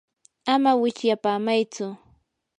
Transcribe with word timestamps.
ama 0.53 0.71
wichyapamaytsu. 0.81 1.85